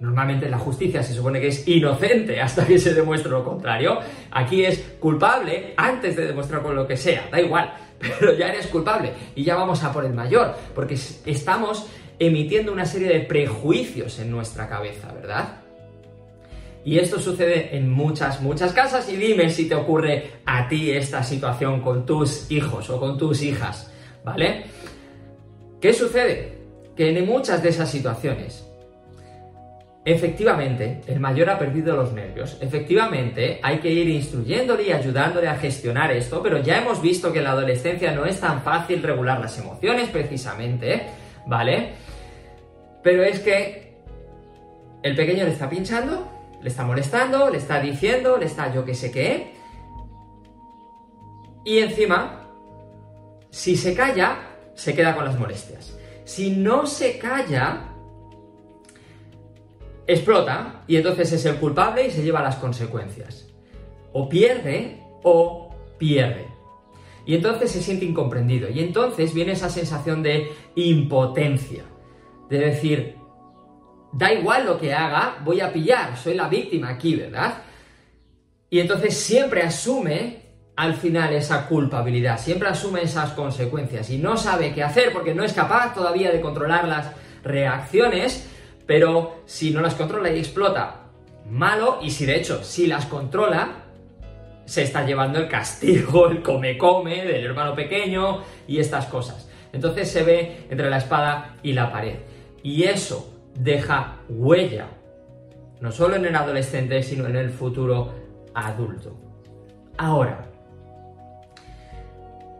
Normalmente 0.00 0.48
la 0.48 0.58
justicia 0.58 1.02
se 1.02 1.12
supone 1.12 1.40
que 1.40 1.48
es 1.48 1.66
inocente 1.66 2.40
hasta 2.40 2.64
que 2.64 2.78
se 2.78 2.94
demuestre 2.94 3.30
lo 3.30 3.44
contrario. 3.44 3.98
Aquí 4.30 4.64
es 4.64 4.78
culpable 5.00 5.74
antes 5.76 6.14
de 6.14 6.26
demostrar 6.26 6.62
con 6.62 6.76
lo 6.76 6.86
que 6.86 6.96
sea, 6.96 7.28
da 7.32 7.40
igual, 7.40 7.72
pero 7.98 8.34
ya 8.34 8.48
eres 8.48 8.68
culpable 8.68 9.12
y 9.34 9.42
ya 9.42 9.56
vamos 9.56 9.82
a 9.82 9.92
por 9.92 10.04
el 10.04 10.14
mayor, 10.14 10.54
porque 10.74 10.94
estamos 10.94 11.88
emitiendo 12.20 12.72
una 12.72 12.84
serie 12.84 13.08
de 13.08 13.20
prejuicios 13.20 14.20
en 14.20 14.30
nuestra 14.30 14.68
cabeza, 14.68 15.12
¿verdad? 15.12 15.62
Y 16.84 16.98
esto 16.98 17.18
sucede 17.18 17.76
en 17.76 17.90
muchas, 17.90 18.40
muchas 18.40 18.72
casas 18.72 19.08
y 19.08 19.16
dime 19.16 19.50
si 19.50 19.68
te 19.68 19.74
ocurre 19.74 20.30
a 20.46 20.68
ti 20.68 20.92
esta 20.92 21.24
situación 21.24 21.80
con 21.80 22.06
tus 22.06 22.50
hijos 22.50 22.88
o 22.88 23.00
con 23.00 23.18
tus 23.18 23.42
hijas, 23.42 23.92
¿vale? 24.24 24.64
¿Qué 25.80 25.92
sucede? 25.92 26.56
Que 26.96 27.10
en 27.10 27.26
muchas 27.26 27.62
de 27.62 27.70
esas 27.70 27.90
situaciones 27.90 28.67
Efectivamente, 30.10 31.02
el 31.06 31.20
mayor 31.20 31.50
ha 31.50 31.58
perdido 31.58 31.94
los 31.94 32.14
nervios. 32.14 32.56
Efectivamente, 32.62 33.60
hay 33.62 33.78
que 33.78 33.90
ir 33.90 34.08
instruyéndole 34.08 34.84
y 34.84 34.92
ayudándole 34.92 35.48
a 35.48 35.56
gestionar 35.56 36.10
esto, 36.12 36.42
pero 36.42 36.62
ya 36.62 36.78
hemos 36.78 37.02
visto 37.02 37.30
que 37.30 37.40
en 37.40 37.44
la 37.44 37.50
adolescencia 37.50 38.12
no 38.12 38.24
es 38.24 38.40
tan 38.40 38.62
fácil 38.62 39.02
regular 39.02 39.38
las 39.38 39.58
emociones 39.58 40.08
precisamente, 40.08 41.08
¿vale? 41.46 41.92
Pero 43.02 43.22
es 43.22 43.40
que 43.40 43.98
el 45.02 45.14
pequeño 45.14 45.44
le 45.44 45.50
está 45.50 45.68
pinchando, 45.68 46.26
le 46.62 46.70
está 46.70 46.86
molestando, 46.86 47.50
le 47.50 47.58
está 47.58 47.78
diciendo, 47.78 48.38
le 48.38 48.46
está 48.46 48.72
yo 48.72 48.86
que 48.86 48.94
sé 48.94 49.10
qué. 49.10 49.52
Y 51.66 51.80
encima, 51.80 52.48
si 53.50 53.76
se 53.76 53.94
calla, 53.94 54.38
se 54.72 54.94
queda 54.94 55.14
con 55.14 55.26
las 55.26 55.38
molestias. 55.38 55.98
Si 56.24 56.52
no 56.52 56.86
se 56.86 57.18
calla, 57.18 57.87
explota 60.08 60.82
y 60.88 60.96
entonces 60.96 61.30
es 61.32 61.44
el 61.44 61.56
culpable 61.56 62.06
y 62.06 62.10
se 62.10 62.22
lleva 62.22 62.42
las 62.42 62.56
consecuencias. 62.56 63.46
O 64.12 64.28
pierde 64.28 65.00
o 65.22 65.70
pierde. 65.98 66.48
Y 67.26 67.34
entonces 67.34 67.70
se 67.70 67.82
siente 67.82 68.06
incomprendido. 68.06 68.70
Y 68.70 68.80
entonces 68.80 69.34
viene 69.34 69.52
esa 69.52 69.68
sensación 69.68 70.22
de 70.22 70.50
impotencia. 70.74 71.84
De 72.48 72.58
decir, 72.58 73.16
da 74.12 74.32
igual 74.32 74.64
lo 74.64 74.80
que 74.80 74.94
haga, 74.94 75.36
voy 75.44 75.60
a 75.60 75.70
pillar, 75.70 76.16
soy 76.16 76.34
la 76.34 76.48
víctima 76.48 76.88
aquí, 76.88 77.14
¿verdad? 77.14 77.62
Y 78.70 78.80
entonces 78.80 79.14
siempre 79.14 79.62
asume 79.62 80.48
al 80.74 80.94
final 80.94 81.34
esa 81.34 81.66
culpabilidad, 81.66 82.38
siempre 82.38 82.68
asume 82.68 83.02
esas 83.02 83.32
consecuencias 83.32 84.08
y 84.08 84.16
no 84.16 84.38
sabe 84.38 84.72
qué 84.72 84.82
hacer 84.82 85.12
porque 85.12 85.34
no 85.34 85.44
es 85.44 85.52
capaz 85.52 85.92
todavía 85.92 86.30
de 86.30 86.40
controlar 86.40 86.88
las 86.88 87.10
reacciones 87.42 88.48
pero 88.88 89.42
si 89.44 89.70
no 89.70 89.82
las 89.82 89.94
controla 89.94 90.32
y 90.32 90.38
explota, 90.38 91.02
malo, 91.50 91.98
y 92.00 92.10
si 92.10 92.24
de 92.24 92.36
hecho, 92.36 92.64
si 92.64 92.86
las 92.86 93.04
controla, 93.04 93.84
se 94.64 94.82
está 94.82 95.04
llevando 95.04 95.38
el 95.38 95.46
castigo, 95.46 96.26
el 96.28 96.40
come-come 96.40 97.26
del 97.26 97.44
hermano 97.44 97.74
pequeño 97.74 98.44
y 98.66 98.78
estas 98.78 99.04
cosas. 99.04 99.50
Entonces 99.74 100.10
se 100.10 100.22
ve 100.22 100.66
entre 100.70 100.88
la 100.88 100.96
espada 100.96 101.58
y 101.62 101.74
la 101.74 101.92
pared. 101.92 102.16
Y 102.62 102.84
eso 102.84 103.30
deja 103.54 104.20
huella, 104.26 104.86
no 105.82 105.92
solo 105.92 106.16
en 106.16 106.24
el 106.24 106.34
adolescente, 106.34 107.02
sino 107.02 107.26
en 107.26 107.36
el 107.36 107.50
futuro 107.50 108.14
adulto. 108.54 109.18
Ahora, 109.98 110.46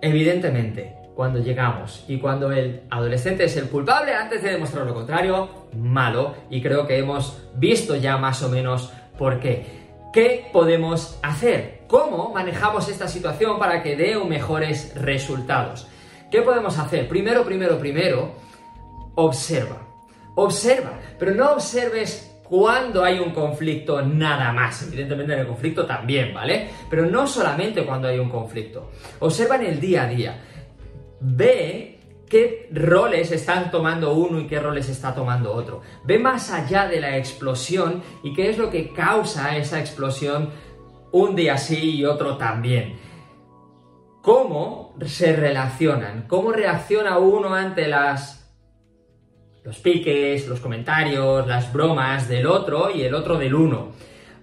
evidentemente, 0.02 0.97
cuando 1.18 1.40
llegamos 1.40 2.04
y 2.06 2.20
cuando 2.20 2.52
el 2.52 2.82
adolescente 2.90 3.42
es 3.42 3.56
el 3.56 3.68
culpable 3.68 4.14
antes 4.14 4.40
de 4.40 4.52
demostrar 4.52 4.86
lo 4.86 4.94
contrario, 4.94 5.66
malo. 5.76 6.36
Y 6.48 6.62
creo 6.62 6.86
que 6.86 6.96
hemos 6.96 7.42
visto 7.56 7.96
ya 7.96 8.16
más 8.18 8.40
o 8.44 8.48
menos 8.48 8.92
por 9.18 9.40
qué. 9.40 9.66
¿Qué 10.12 10.48
podemos 10.52 11.18
hacer? 11.24 11.80
¿Cómo 11.88 12.30
manejamos 12.32 12.88
esta 12.88 13.08
situación 13.08 13.58
para 13.58 13.82
que 13.82 13.96
dé 13.96 14.16
mejores 14.26 14.94
resultados? 14.94 15.88
¿Qué 16.30 16.42
podemos 16.42 16.78
hacer? 16.78 17.08
Primero, 17.08 17.44
primero, 17.44 17.80
primero, 17.80 18.36
observa. 19.16 19.88
Observa, 20.36 21.00
pero 21.18 21.34
no 21.34 21.50
observes 21.50 22.38
cuando 22.44 23.02
hay 23.02 23.18
un 23.18 23.32
conflicto 23.32 24.02
nada 24.02 24.52
más. 24.52 24.84
Evidentemente 24.84 25.32
en 25.32 25.40
el 25.40 25.48
conflicto 25.48 25.84
también, 25.84 26.32
¿vale? 26.32 26.70
Pero 26.88 27.06
no 27.06 27.26
solamente 27.26 27.84
cuando 27.84 28.06
hay 28.06 28.20
un 28.20 28.30
conflicto. 28.30 28.92
Observa 29.18 29.56
en 29.56 29.66
el 29.66 29.80
día 29.80 30.04
a 30.04 30.06
día 30.06 30.44
ve 31.20 32.00
qué 32.28 32.68
roles 32.72 33.32
están 33.32 33.70
tomando 33.70 34.12
uno 34.12 34.40
y 34.40 34.46
qué 34.46 34.60
roles 34.60 34.88
está 34.88 35.14
tomando 35.14 35.52
otro. 35.52 35.82
Ve 36.04 36.18
más 36.18 36.50
allá 36.50 36.86
de 36.86 37.00
la 37.00 37.16
explosión 37.16 38.02
y 38.22 38.34
qué 38.34 38.50
es 38.50 38.58
lo 38.58 38.70
que 38.70 38.92
causa 38.92 39.56
esa 39.56 39.80
explosión 39.80 40.50
un 41.12 41.34
día 41.34 41.56
sí 41.56 41.96
y 41.96 42.04
otro 42.04 42.36
también. 42.36 42.98
¿Cómo 44.22 44.94
se 45.06 45.34
relacionan? 45.34 46.26
¿Cómo 46.28 46.52
reacciona 46.52 47.18
uno 47.18 47.54
ante 47.54 47.88
las 47.88 48.38
los 49.68 49.80
piques, 49.80 50.48
los 50.48 50.60
comentarios, 50.60 51.46
las 51.46 51.70
bromas 51.70 52.26
del 52.26 52.46
otro 52.46 52.90
y 52.90 53.02
el 53.02 53.14
otro 53.14 53.36
del 53.36 53.54
uno. 53.54 53.88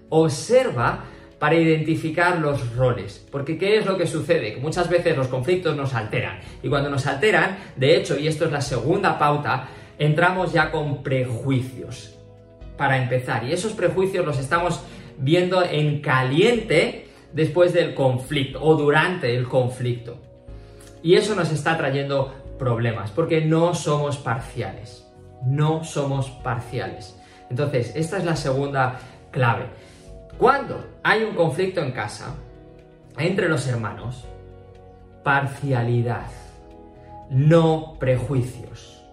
Observa 0.09 1.03
para 1.39 1.55
identificar 1.55 2.39
los 2.39 2.75
roles. 2.75 3.25
Porque 3.31 3.57
¿qué 3.57 3.77
es 3.77 3.85
lo 3.85 3.97
que 3.97 4.07
sucede? 4.07 4.55
Que 4.55 4.61
muchas 4.61 4.89
veces 4.89 5.17
los 5.17 5.27
conflictos 5.27 5.75
nos 5.75 5.93
alteran. 5.93 6.39
Y 6.63 6.69
cuando 6.69 6.89
nos 6.89 7.05
alteran, 7.07 7.57
de 7.75 7.97
hecho, 7.97 8.17
y 8.17 8.27
esto 8.27 8.45
es 8.45 8.51
la 8.51 8.61
segunda 8.61 9.19
pauta, 9.19 9.67
entramos 9.97 10.53
ya 10.53 10.71
con 10.71 11.03
prejuicios. 11.03 12.15
Para 12.77 12.97
empezar. 12.97 13.45
Y 13.45 13.53
esos 13.53 13.73
prejuicios 13.73 14.25
los 14.25 14.39
estamos 14.39 14.81
viendo 15.17 15.63
en 15.63 16.01
caliente 16.01 17.07
después 17.33 17.73
del 17.73 17.93
conflicto 17.93 18.61
o 18.61 18.75
durante 18.75 19.35
el 19.35 19.47
conflicto. 19.47 20.17
Y 21.03 21.15
eso 21.15 21.35
nos 21.35 21.51
está 21.51 21.77
trayendo 21.77 22.33
problemas, 22.57 23.11
porque 23.11 23.41
no 23.41 23.75
somos 23.75 24.17
parciales. 24.17 25.05
No 25.45 25.83
somos 25.83 26.29
parciales. 26.29 27.15
Entonces, 27.49 27.93
esta 27.95 28.17
es 28.17 28.25
la 28.25 28.35
segunda 28.35 28.99
clave. 29.31 29.65
Cuando 30.37 30.85
hay 31.01 31.23
un 31.23 31.33
conflicto 31.33 31.81
en 31.81 31.91
casa 31.91 32.35
entre 33.17 33.47
los 33.47 33.65
hermanos, 33.67 34.25
parcialidad, 35.23 36.27
no 37.29 37.95
prejuicios. 37.99 39.03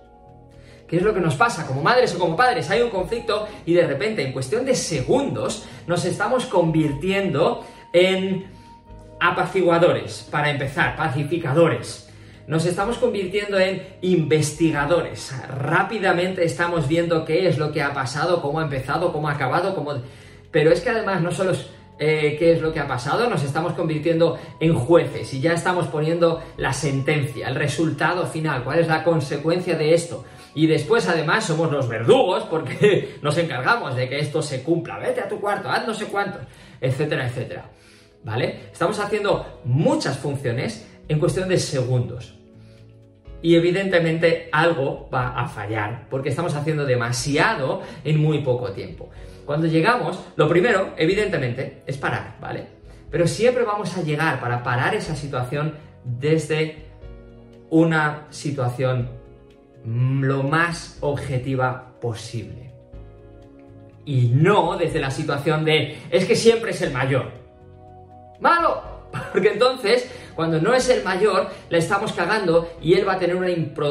¿Qué 0.89 0.97
es 0.97 1.03
lo 1.03 1.15
que 1.15 1.21
nos 1.21 1.37
pasa? 1.37 1.67
Como 1.67 1.81
madres 1.81 2.15
o 2.15 2.19
como 2.19 2.37
padres 2.37 2.69
hay 2.71 2.83
un 2.83 2.91
conflicto 2.91 3.47
y 3.65 3.73
de 3.73 3.87
repente 3.87 4.23
en 4.23 4.33
cuestión 4.33 4.67
de 4.67 4.75
segundos 4.75 5.65
nos 5.87 6.05
estamos 6.05 6.47
convirtiendo 6.47 7.65
en 7.93 8.47
apaciguadores, 9.21 10.27
para 10.31 10.51
empezar, 10.51 10.97
pacificadores. 10.97 12.11
Nos 12.49 12.67
estamos 12.67 12.99
convirtiendo 12.99 13.59
en 13.59 13.87
investigadores. 14.03 15.33
Rápidamente 15.49 16.45
estamos 16.45 16.89
viendo 16.89 17.25
qué 17.25 17.47
es 17.47 17.57
lo 17.57 17.71
que 17.71 17.83
ha 17.83 17.95
pasado, 17.95 18.43
cómo 18.43 18.59
ha 18.59 18.65
empezado, 18.65 19.13
cómo 19.13 19.29
ha 19.29 19.33
acabado, 19.33 19.77
cómo 19.77 19.95
pero 20.53 20.71
es 20.71 20.81
que 20.81 20.91
además 20.91 21.21
no 21.23 21.33
solo 21.33 21.51
es 21.53 21.67
eh, 21.99 22.37
qué 22.39 22.53
es 22.53 22.61
lo 22.61 22.73
que 22.73 22.81
ha 22.81 22.87
pasado, 22.87 23.29
nos 23.29 23.43
estamos 23.43 23.75
convirtiendo 23.75 24.39
en 24.61 24.75
jueces 24.75 25.33
y 25.35 25.41
ya 25.41 25.53
estamos 25.53 25.87
poniendo 25.89 26.43
la 26.57 26.73
sentencia, 26.73 27.49
el 27.49 27.55
resultado 27.55 28.27
final, 28.27 28.65
cuál 28.65 28.79
es 28.81 28.89
la 28.89 29.05
consecuencia 29.05 29.77
de 29.77 29.95
esto. 29.95 30.25
Y 30.55 30.67
después 30.67 31.09
además 31.09 31.45
somos 31.45 31.71
los 31.71 31.89
verdugos 31.89 32.45
porque 32.45 33.17
nos 33.23 33.39
encargamos 33.39 33.97
de 33.97 34.09
que 34.09 34.19
esto 34.19 34.43
se 34.43 34.63
cumpla. 34.63 34.99
Vete 34.99 35.21
a 35.21 35.29
tu 35.29 35.41
cuarto, 35.41 35.71
haz 35.71 35.87
no 35.87 35.95
sé 35.95 36.07
cuánto, 36.07 36.41
etcétera, 36.81 37.27
etcétera. 37.27 37.71
¿Vale? 38.25 38.69
Estamos 38.73 38.99
haciendo 38.99 39.61
muchas 39.65 40.19
funciones 40.19 40.89
en 41.09 41.19
cuestión 41.19 41.49
de 41.49 41.59
segundos. 41.59 42.35
Y 43.43 43.57
evidentemente 43.57 44.49
algo 44.53 45.09
va 45.13 45.41
a 45.41 45.49
fallar 45.49 46.07
porque 46.09 46.29
estamos 46.29 46.55
haciendo 46.55 46.85
demasiado 46.85 47.83
en 48.05 48.21
muy 48.21 48.39
poco 48.39 48.73
tiempo. 48.73 49.11
Cuando 49.45 49.67
llegamos, 49.67 50.19
lo 50.37 50.49
primero, 50.49 50.95
evidentemente, 50.97 51.83
es 51.87 51.97
parar, 51.97 52.37
¿vale? 52.41 52.67
Pero 53.11 53.27
siempre 53.27 53.65
vamos 53.65 53.97
a 53.97 54.03
llegar 54.03 54.41
para 54.41 54.63
parar 54.63 54.95
esa 54.95 55.17
situación 55.17 55.75
desde 56.05 56.87
una 57.71 58.27
situación 58.31 59.11
lo 59.85 60.43
más 60.45 60.99
objetiva 61.01 61.93
posible. 62.01 62.71
Y 64.05 64.29
no 64.29 64.77
desde 64.77 65.01
la 65.01 65.11
situación 65.11 65.65
de 65.65 65.99
es 66.11 66.25
que 66.25 66.37
siempre 66.37 66.71
es 66.71 66.83
el 66.83 66.93
mayor. 66.93 67.31
¡Malo! 68.41 68.83
Porque 69.33 69.53
entonces, 69.53 70.11
cuando 70.35 70.61
no 70.61 70.73
es 70.75 70.89
el 70.89 71.05
mayor, 71.05 71.51
le 71.69 71.79
estamos 71.79 72.13
cagando 72.13 72.69
y 72.81 72.95
él 72.95 73.07
va 73.07 73.15
a 73.15 73.19
tener 73.19 73.37
una, 73.37 73.49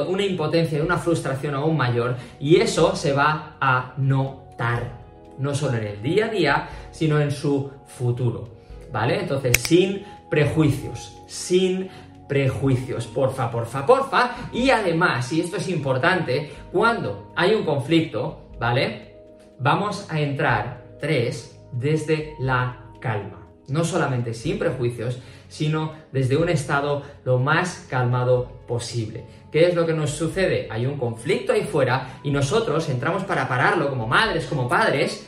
una 0.07 0.23
impotencia 0.23 0.81
una 0.81 0.97
frustración 0.97 1.53
aún 1.55 1.77
mayor 1.77 2.17
y 2.39 2.57
eso 2.57 2.95
se 2.95 3.13
va 3.13 3.57
a 3.61 3.93
notar 3.97 5.00
no 5.41 5.53
solo 5.53 5.77
en 5.77 5.87
el 5.87 6.01
día 6.01 6.27
a 6.27 6.29
día, 6.29 6.69
sino 6.91 7.19
en 7.19 7.31
su 7.31 7.71
futuro. 7.85 8.49
¿Vale? 8.91 9.21
Entonces, 9.21 9.57
sin 9.57 10.03
prejuicios, 10.29 11.17
sin 11.27 11.89
prejuicios, 12.27 13.07
porfa, 13.07 13.51
porfa, 13.51 13.85
porfa. 13.85 14.35
Y 14.53 14.69
además, 14.69 15.31
y 15.33 15.41
esto 15.41 15.57
es 15.57 15.67
importante, 15.69 16.51
cuando 16.71 17.33
hay 17.35 17.53
un 17.53 17.65
conflicto, 17.65 18.51
¿vale? 18.59 19.15
Vamos 19.59 20.07
a 20.09 20.19
entrar, 20.19 20.95
tres, 20.99 21.59
desde 21.71 22.35
la 22.39 22.85
calma. 22.99 23.47
No 23.67 23.83
solamente 23.83 24.33
sin 24.33 24.59
prejuicios, 24.59 25.19
sino 25.47 25.93
desde 26.11 26.37
un 26.37 26.49
estado 26.49 27.03
lo 27.25 27.37
más 27.37 27.85
calmado 27.89 28.61
posible. 28.67 29.25
¿Qué 29.51 29.67
es 29.67 29.75
lo 29.75 29.85
que 29.85 29.93
nos 29.93 30.11
sucede? 30.11 30.67
Hay 30.71 30.85
un 30.85 30.97
conflicto 30.97 31.51
ahí 31.51 31.63
fuera 31.63 32.19
y 32.23 32.31
nosotros 32.31 32.87
entramos 32.89 33.25
para 33.25 33.49
pararlo 33.49 33.89
como 33.89 34.07
madres, 34.07 34.45
como 34.45 34.69
padres, 34.69 35.27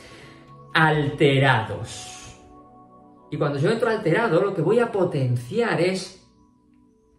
alterados. 0.74 2.38
Y 3.32 3.38
cuando 3.38 3.60
yo 3.60 3.72
entro 3.72 3.89
alterado, 3.89 4.42
lo 4.42 4.53
que 4.53 4.62
voy 4.62 4.80
a 4.80 4.92
potenciar 4.92 5.82
es 5.82 6.24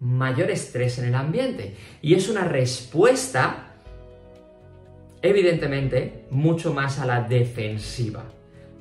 mayor 0.00 0.50
estrés 0.50 0.98
en 0.98 1.06
el 1.06 1.14
ambiente. 1.14 1.76
Y 2.02 2.14
es 2.14 2.28
una 2.28 2.44
respuesta, 2.44 3.74
evidentemente, 5.22 6.26
mucho 6.30 6.72
más 6.72 6.98
a 7.00 7.06
la 7.06 7.22
defensiva. 7.22 8.24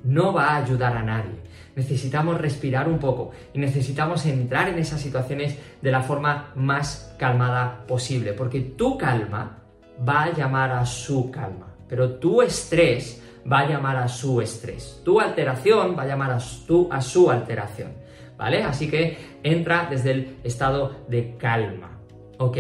No 0.04 0.34
va 0.34 0.50
a 0.50 0.64
ayudar 0.64 0.98
a 0.98 1.04
nadie 1.04 1.44
necesitamos 1.76 2.40
respirar 2.40 2.88
un 2.88 3.00
poco 3.00 3.32
y 3.54 3.60
necesitamos 3.60 4.26
entrar 4.26 4.70
en 4.70 4.80
esas 4.80 5.02
situaciones 5.02 5.58
de 5.82 5.92
la 5.92 6.02
forma 6.02 6.52
más 6.56 7.16
calmada 7.18 7.86
posible, 7.88 8.34
porque 8.34 8.62
tu 8.62 8.98
calma 8.98 9.60
va 10.08 10.24
a 10.24 10.34
llamar 10.34 10.72
a 10.72 10.86
su 10.86 11.32
calma, 11.32 11.74
pero 11.88 12.16
tu 12.16 12.42
estrés 12.42 13.23
va 13.52 13.60
a 13.60 13.70
llamar 13.70 13.98
a 13.98 14.08
su 14.08 14.42
estrés, 14.42 15.02
tu 15.04 15.20
alteración 15.20 15.96
va 15.98 16.04
a 16.04 16.08
llamar 16.08 16.32
a, 16.32 16.38
a 16.38 17.02
su 17.02 17.32
alteración, 17.32 17.94
¿vale? 18.38 18.64
Así 18.64 18.90
que 18.90 19.40
entra 19.44 19.88
desde 19.90 20.12
el 20.12 20.38
estado 20.44 21.06
de 21.08 21.36
calma, 21.38 22.00
¿ok? 22.38 22.58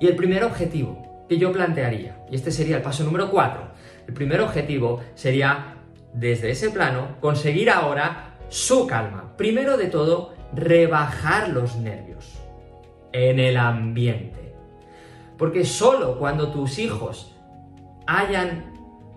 Y 0.00 0.06
el 0.06 0.16
primer 0.16 0.44
objetivo 0.44 1.24
que 1.28 1.38
yo 1.38 1.52
plantearía, 1.52 2.24
y 2.30 2.34
este 2.34 2.50
sería 2.50 2.76
el 2.76 2.82
paso 2.82 3.04
número 3.04 3.30
4, 3.30 3.72
el 4.08 4.14
primer 4.14 4.40
objetivo 4.40 5.00
sería 5.14 5.76
desde 6.12 6.50
ese 6.50 6.70
plano, 6.70 7.16
conseguir 7.20 7.70
ahora 7.70 8.36
su 8.48 8.86
calma. 8.86 9.34
Primero 9.36 9.76
de 9.76 9.86
todo, 9.86 10.34
rebajar 10.52 11.48
los 11.48 11.76
nervios 11.76 12.38
en 13.12 13.40
el 13.40 13.56
ambiente. 13.56 14.54
Porque 15.38 15.64
solo 15.64 16.18
cuando 16.18 16.52
tus 16.52 16.78
hijos 16.78 17.34
hayan 18.06 18.71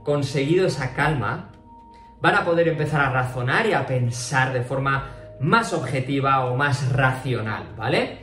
conseguido 0.06 0.68
esa 0.68 0.94
calma, 0.94 1.52
van 2.22 2.36
a 2.36 2.46
poder 2.46 2.70
empezar 2.70 3.02
a 3.02 3.10
razonar 3.10 3.68
y 3.68 3.74
a 3.74 3.86
pensar 3.86 4.54
de 4.54 4.62
forma 4.62 5.10
más 5.42 5.74
objetiva 5.74 6.46
o 6.46 6.56
más 6.56 6.92
racional, 6.94 7.74
¿vale? 7.76 8.20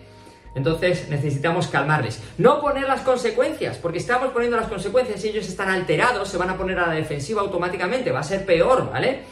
Entonces 0.54 1.08
necesitamos 1.08 1.66
calmarles. 1.66 2.22
No 2.38 2.60
poner 2.60 2.84
las 2.84 3.00
consecuencias, 3.00 3.78
porque 3.78 3.98
estamos 3.98 4.32
poniendo 4.32 4.56
las 4.56 4.68
consecuencias 4.68 5.24
y 5.24 5.28
ellos 5.28 5.48
están 5.48 5.70
alterados, 5.70 6.28
se 6.28 6.38
van 6.38 6.50
a 6.50 6.56
poner 6.56 6.78
a 6.78 6.86
la 6.86 6.94
defensiva 6.94 7.40
automáticamente, 7.40 8.12
va 8.12 8.20
a 8.20 8.24
ser 8.24 8.46
peor, 8.46 8.90
¿vale? 8.90 9.24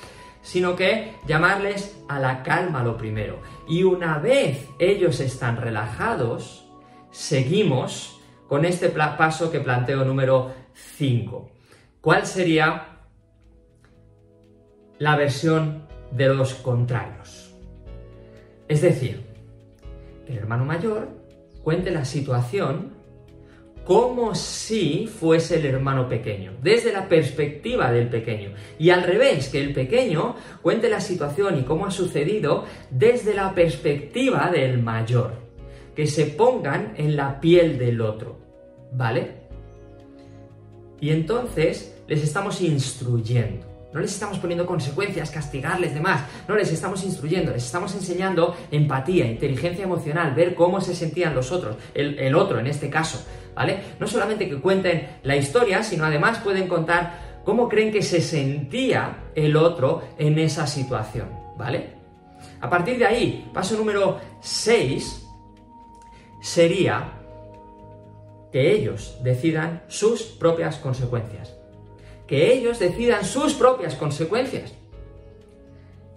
Sino 0.42 0.74
que 0.74 1.14
llamarles 1.26 1.98
a 2.08 2.18
la 2.18 2.42
calma 2.42 2.82
lo 2.82 2.96
primero. 2.96 3.40
Y 3.68 3.82
una 3.84 4.18
vez 4.18 4.66
ellos 4.78 5.20
están 5.20 5.56
relajados, 5.58 6.66
seguimos 7.10 8.20
con 8.48 8.64
este 8.64 8.88
paso 8.88 9.50
que 9.50 9.60
planteo 9.60 10.04
número 10.04 10.52
5. 10.74 11.59
¿Cuál 12.00 12.24
sería 12.24 12.98
la 14.98 15.16
versión 15.16 15.86
de 16.12 16.34
los 16.34 16.54
contrarios? 16.54 17.54
Es 18.68 18.80
decir, 18.80 19.26
el 20.26 20.38
hermano 20.38 20.64
mayor 20.64 21.08
cuente 21.62 21.90
la 21.90 22.06
situación 22.06 22.94
como 23.84 24.34
si 24.34 25.08
fuese 25.08 25.58
el 25.58 25.66
hermano 25.66 26.08
pequeño, 26.08 26.52
desde 26.62 26.92
la 26.92 27.08
perspectiva 27.08 27.90
del 27.90 28.08
pequeño. 28.08 28.54
Y 28.78 28.90
al 28.90 29.02
revés, 29.02 29.48
que 29.48 29.60
el 29.60 29.74
pequeño 29.74 30.36
cuente 30.62 30.88
la 30.88 31.00
situación 31.00 31.58
y 31.58 31.64
cómo 31.64 31.86
ha 31.86 31.90
sucedido 31.90 32.64
desde 32.90 33.34
la 33.34 33.54
perspectiva 33.54 34.50
del 34.50 34.80
mayor. 34.82 35.32
Que 35.94 36.06
se 36.06 36.26
pongan 36.26 36.94
en 36.96 37.16
la 37.16 37.40
piel 37.40 37.78
del 37.78 38.00
otro. 38.00 38.38
¿Vale? 38.92 39.39
Y 41.00 41.10
entonces 41.10 41.94
les 42.06 42.22
estamos 42.22 42.60
instruyendo. 42.60 43.66
No 43.92 44.00
les 44.00 44.12
estamos 44.12 44.38
poniendo 44.38 44.66
consecuencias, 44.66 45.30
castigarles, 45.30 45.94
demás. 45.94 46.22
No, 46.46 46.54
les 46.54 46.70
estamos 46.70 47.02
instruyendo, 47.04 47.50
les 47.52 47.64
estamos 47.64 47.92
enseñando 47.94 48.56
empatía, 48.70 49.26
inteligencia 49.26 49.84
emocional, 49.84 50.34
ver 50.34 50.54
cómo 50.54 50.80
se 50.80 50.94
sentían 50.94 51.34
los 51.34 51.50
otros, 51.50 51.76
el, 51.94 52.18
el 52.18 52.34
otro 52.36 52.60
en 52.60 52.68
este 52.68 52.88
caso, 52.88 53.26
¿vale? 53.54 53.80
No 53.98 54.06
solamente 54.06 54.48
que 54.48 54.60
cuenten 54.60 55.18
la 55.24 55.36
historia, 55.36 55.82
sino 55.82 56.04
además 56.04 56.38
pueden 56.38 56.68
contar 56.68 57.40
cómo 57.44 57.68
creen 57.68 57.90
que 57.90 58.02
se 58.02 58.20
sentía 58.20 59.30
el 59.34 59.56
otro 59.56 60.02
en 60.18 60.38
esa 60.38 60.68
situación, 60.68 61.28
¿vale? 61.58 61.94
A 62.60 62.70
partir 62.70 62.98
de 62.98 63.06
ahí, 63.06 63.50
paso 63.52 63.76
número 63.76 64.20
6 64.40 65.26
sería 66.40 67.19
que 68.52 68.72
ellos 68.72 69.16
decidan 69.22 69.82
sus 69.88 70.22
propias 70.22 70.76
consecuencias. 70.76 71.54
Que 72.26 72.52
ellos 72.52 72.78
decidan 72.78 73.24
sus 73.24 73.54
propias 73.54 73.94
consecuencias. 73.94 74.72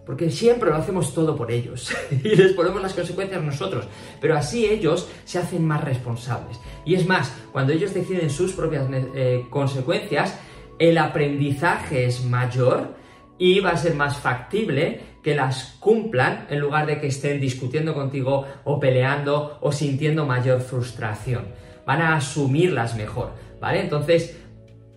Porque 0.06 0.30
siempre 0.30 0.70
lo 0.70 0.76
hacemos 0.76 1.14
todo 1.14 1.36
por 1.36 1.52
ellos 1.52 1.94
y 2.12 2.36
les 2.36 2.54
ponemos 2.54 2.82
las 2.82 2.94
consecuencias 2.94 3.42
nosotros. 3.42 3.88
Pero 4.20 4.36
así 4.36 4.66
ellos 4.66 5.08
se 5.26 5.40
hacen 5.40 5.66
más 5.66 5.84
responsables. 5.84 6.60
Y 6.86 6.96
es 6.96 7.08
más, 7.08 7.34
cuando 7.52 7.74
ellos 7.74 7.94
deciden 7.94 8.30
sus 8.30 8.54
propias 8.54 8.88
eh, 9.16 9.46
consecuencias, 9.50 10.38
el 10.80 10.98
aprendizaje 10.98 12.06
es 12.06 12.26
mayor 12.26 12.96
y 13.38 13.60
va 13.60 13.72
a 13.72 13.78
ser 13.78 13.96
más 13.96 14.18
factible 14.18 15.14
que 15.24 15.36
las 15.36 15.76
cumplan 15.80 16.48
en 16.50 16.60
lugar 16.60 16.86
de 16.86 17.00
que 17.00 17.08
estén 17.08 17.40
discutiendo 17.40 17.94
contigo 17.94 18.46
o 18.66 18.80
peleando 18.80 19.58
o 19.62 19.72
sintiendo 19.72 20.26
mayor 20.26 20.60
frustración. 20.62 21.46
Van 21.86 22.02
a 22.02 22.16
asumirlas 22.16 22.96
mejor, 22.96 23.32
¿vale? 23.60 23.82
Entonces, 23.82 24.38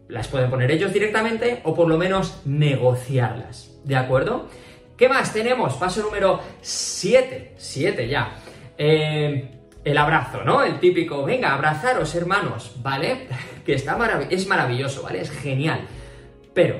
las 0.09 0.29
pueden 0.29 0.51
poner 0.51 0.71
ellos 0.71 0.93
directamente 0.93 1.61
o 1.65 1.75
por 1.75 1.89
lo 1.89 1.99
menos 1.99 2.41
negociarlas, 2.45 3.71
¿de 3.85 3.97
acuerdo? 3.97 4.49
¿Qué 4.97 5.09
más 5.09 5.33
tenemos? 5.33 5.75
Paso 5.75 6.03
número 6.03 6.41
7, 6.63 7.55
7 7.57 8.09
ya. 8.09 8.39
Eh, 8.79 9.51
el 9.85 9.99
abrazo, 9.99 10.43
¿no? 10.43 10.63
El 10.63 10.81
típico, 10.81 11.25
venga, 11.25 11.55
abrazaros 11.55 12.15
hermanos, 12.15 12.77
¿vale? 12.83 13.29
Que 13.67 13.75
está 13.75 13.99
es 14.31 14.47
maravilloso, 14.47 15.03
¿vale? 15.03 15.21
Es 15.21 15.31
genial. 15.31 15.81
Pero, 16.55 16.77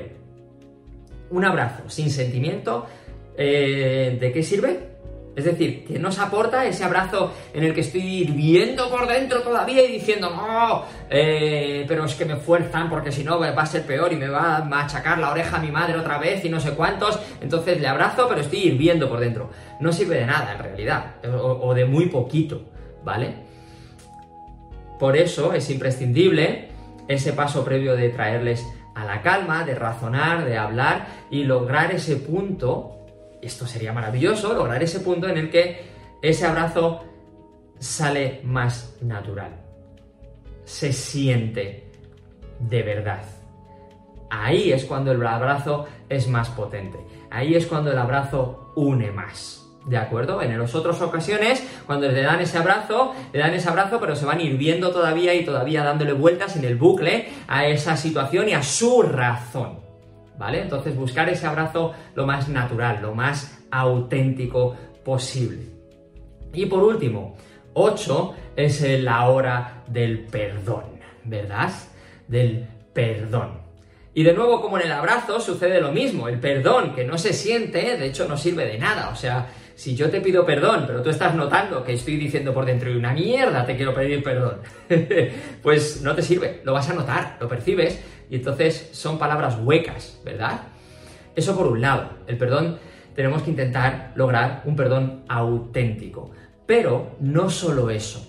un 1.29 1.43
abrazo 1.43 1.89
sin 1.89 2.09
sentimiento, 2.09 2.87
eh, 3.37 4.17
¿de 4.19 4.31
qué 4.31 4.41
sirve? 4.41 4.96
Es 5.37 5.45
decir, 5.45 5.85
que 5.85 5.99
nos 5.99 6.17
aporta 6.17 6.65
ese 6.65 6.83
abrazo 6.83 7.31
en 7.53 7.63
el 7.63 7.75
que 7.75 7.81
estoy 7.81 8.01
hirviendo 8.01 8.89
por 8.89 9.07
dentro 9.07 9.43
todavía 9.43 9.85
y 9.85 9.91
diciendo, 9.91 10.31
no, 10.31 10.83
eh, 11.11 11.85
pero 11.87 12.05
es 12.05 12.15
que 12.15 12.25
me 12.25 12.37
fuerzan 12.37 12.89
porque 12.89 13.11
si 13.11 13.23
no 13.23 13.39
va 13.39 13.49
a 13.49 13.65
ser 13.67 13.83
peor 13.83 14.11
y 14.11 14.15
me 14.15 14.29
va 14.29 14.57
a 14.57 14.65
machacar 14.65 15.19
la 15.19 15.29
oreja 15.29 15.57
a 15.57 15.59
mi 15.59 15.69
madre 15.69 15.95
otra 15.95 16.17
vez 16.17 16.43
y 16.43 16.49
no 16.49 16.59
sé 16.59 16.71
cuántos. 16.71 17.19
Entonces 17.39 17.79
le 17.79 17.87
abrazo, 17.87 18.25
pero 18.27 18.41
estoy 18.41 18.63
hirviendo 18.63 19.07
por 19.07 19.19
dentro. 19.19 19.51
No 19.79 19.93
sirve 19.93 20.15
de 20.15 20.25
nada 20.25 20.53
en 20.53 20.57
realidad, 20.57 21.17
o 21.39 21.71
de 21.75 21.85
muy 21.85 22.07
poquito, 22.07 22.63
¿vale? 23.03 23.35
Por 24.97 25.15
eso 25.15 25.53
es 25.53 25.69
imprescindible 25.69 26.69
ese 27.07 27.33
paso 27.33 27.63
previo 27.63 27.95
de 27.95 28.09
traerles 28.09 28.65
a 28.95 29.05
la 29.05 29.21
calma, 29.21 29.63
de 29.63 29.75
razonar, 29.75 30.45
de 30.45 30.57
hablar 30.57 31.05
y 31.29 31.43
lograr 31.43 31.91
ese 31.91 32.15
punto 32.15 32.96
esto 33.41 33.65
sería 33.65 33.93
maravilloso, 33.93 34.53
lograr 34.53 34.81
ese 34.81 34.99
punto 34.99 35.27
en 35.27 35.37
el 35.37 35.49
que 35.49 35.85
ese 36.21 36.45
abrazo 36.45 37.03
sale 37.79 38.41
más 38.43 38.95
natural. 39.01 39.51
Se 40.65 40.91
siente 40.91 41.91
de 42.59 42.83
verdad. 42.83 43.23
Ahí 44.29 44.71
es 44.71 44.85
cuando 44.85 45.11
el 45.11 45.25
abrazo 45.25 45.85
es 46.09 46.27
más 46.27 46.49
potente. 46.49 46.97
Ahí 47.29 47.55
es 47.55 47.65
cuando 47.65 47.91
el 47.91 47.97
abrazo 47.97 48.73
une 48.75 49.11
más. 49.11 49.63
¿De 49.85 49.97
acuerdo? 49.97 50.41
En 50.41 50.59
las 50.59 50.75
otras 50.75 51.01
ocasiones, 51.01 51.65
cuando 51.85 52.09
le 52.09 52.21
dan 52.21 52.41
ese 52.41 52.57
abrazo, 52.57 53.13
le 53.31 53.39
dan 53.39 53.53
ese 53.53 53.69
abrazo, 53.69 54.01
pero 54.01 54.17
se 54.17 54.25
van 54.25 54.41
hirviendo 54.41 54.91
todavía 54.91 55.33
y 55.33 55.45
todavía 55.45 55.81
dándole 55.81 56.11
vueltas 56.11 56.57
en 56.57 56.65
el 56.65 56.75
bucle 56.75 57.29
a 57.47 57.67
esa 57.67 57.95
situación 57.95 58.49
y 58.49 58.53
a 58.53 58.63
su 58.63 59.01
razón. 59.01 59.86
¿Vale? 60.37 60.61
Entonces 60.61 60.95
buscar 60.95 61.29
ese 61.29 61.47
abrazo 61.47 61.93
lo 62.15 62.25
más 62.25 62.49
natural, 62.49 63.01
lo 63.01 63.13
más 63.13 63.59
auténtico 63.71 64.75
posible. 65.03 65.59
Y 66.53 66.65
por 66.65 66.83
último, 66.83 67.35
8 67.73 68.35
es 68.55 68.81
la 69.03 69.27
hora 69.29 69.83
del 69.87 70.19
perdón, 70.19 70.83
¿verdad? 71.23 71.71
Del 72.27 72.67
perdón. 72.93 73.67
Y 74.13 74.23
de 74.23 74.33
nuevo, 74.33 74.61
como 74.61 74.79
en 74.79 74.87
el 74.87 74.91
abrazo, 74.91 75.39
sucede 75.39 75.79
lo 75.79 75.91
mismo. 75.91 76.27
El 76.27 76.39
perdón 76.39 76.95
que 76.95 77.03
no 77.03 77.19
se 77.19 77.33
siente, 77.33 77.97
de 77.97 78.07
hecho, 78.07 78.27
no 78.27 78.35
sirve 78.35 78.65
de 78.65 78.79
nada. 78.79 79.09
O 79.09 79.15
sea, 79.15 79.47
si 79.77 79.95
yo 79.95 80.09
te 80.09 80.21
pido 80.21 80.43
perdón, 80.43 80.85
pero 80.87 81.03
tú 81.03 81.11
estás 81.11 81.35
notando 81.35 81.83
que 81.83 81.93
estoy 81.93 82.17
diciendo 82.17 82.51
por 82.51 82.65
dentro 82.65 82.89
y 82.89 82.95
una 82.95 83.13
mierda 83.13 83.63
te 83.63 83.75
quiero 83.75 83.93
pedir 83.93 84.23
perdón, 84.23 84.57
pues 85.61 86.01
no 86.01 86.15
te 86.15 86.23
sirve, 86.23 86.61
lo 86.63 86.73
vas 86.73 86.89
a 86.89 86.95
notar, 86.95 87.37
lo 87.39 87.47
percibes 87.47 87.99
y 88.29 88.35
entonces 88.35 88.89
son 88.91 89.17
palabras 89.17 89.57
huecas, 89.61 90.19
¿verdad? 90.23 90.61
Eso 91.35 91.55
por 91.55 91.67
un 91.67 91.81
lado, 91.81 92.09
el 92.27 92.37
perdón 92.37 92.79
tenemos 93.15 93.41
que 93.41 93.49
intentar 93.49 94.11
lograr 94.15 94.61
un 94.65 94.75
perdón 94.75 95.23
auténtico. 95.27 96.31
Pero 96.67 97.15
no 97.19 97.49
solo 97.49 97.89
eso. 97.89 98.23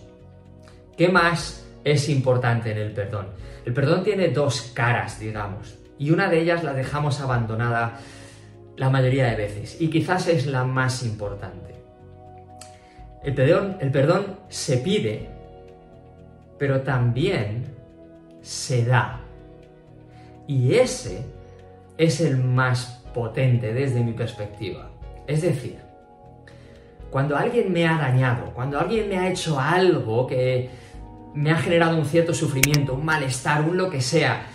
¿Qué 0.96 1.08
más 1.08 1.66
es 1.84 2.08
importante 2.08 2.70
en 2.70 2.78
el 2.78 2.92
perdón? 2.92 3.28
El 3.66 3.74
perdón 3.74 4.02
tiene 4.02 4.28
dos 4.28 4.72
caras, 4.74 5.20
digamos, 5.20 5.78
y 5.98 6.10
una 6.10 6.28
de 6.28 6.40
ellas 6.40 6.64
la 6.64 6.72
dejamos 6.72 7.20
abandonada 7.20 7.98
la 8.76 8.88
mayoría 8.88 9.26
de 9.26 9.36
veces 9.36 9.80
y 9.80 9.90
quizás 9.90 10.28
es 10.28 10.46
la 10.46 10.64
más 10.64 11.02
importante. 11.02 11.74
El 13.22 13.34
perdón, 13.34 13.76
el 13.80 13.90
perdón 13.90 14.38
se 14.48 14.78
pide, 14.78 15.28
pero 16.58 16.80
también 16.80 17.74
se 18.40 18.84
da. 18.84 19.20
Y 20.48 20.74
ese 20.74 21.24
es 21.98 22.20
el 22.20 22.38
más 22.38 23.04
potente 23.14 23.72
desde 23.72 24.02
mi 24.02 24.12
perspectiva. 24.12 24.90
Es 25.26 25.42
decir, 25.42 25.78
cuando 27.10 27.36
alguien 27.36 27.72
me 27.72 27.86
ha 27.86 27.98
dañado, 27.98 28.52
cuando 28.54 28.80
alguien 28.80 29.08
me 29.08 29.18
ha 29.18 29.30
hecho 29.30 29.60
algo 29.60 30.26
que 30.26 30.70
me 31.34 31.50
ha 31.50 31.56
generado 31.56 31.98
un 31.98 32.06
cierto 32.06 32.34
sufrimiento, 32.34 32.94
un 32.94 33.04
malestar, 33.04 33.62
un 33.62 33.76
lo 33.76 33.90
que 33.90 34.00
sea, 34.00 34.46